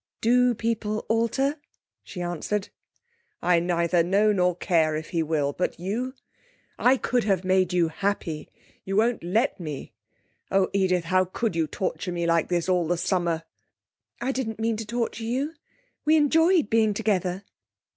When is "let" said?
9.23-9.59